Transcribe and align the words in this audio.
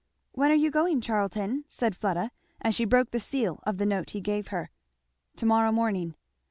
"When 0.31 0.49
are 0.49 0.55
you 0.55 0.71
going, 0.71 0.99
Charlton?" 0.99 1.65
said 1.69 1.95
Fleda 1.95 2.31
as 2.59 2.73
she 2.73 2.85
broke 2.85 3.11
the 3.11 3.19
seal 3.19 3.59
of 3.67 3.77
the 3.77 3.85
note 3.85 4.09
he 4.09 4.19
gave 4.19 4.47
her. 4.47 4.71
"To 5.35 5.45
morrow 5.45 5.71
morning." 5.71 6.15